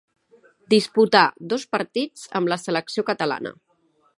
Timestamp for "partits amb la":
1.75-2.61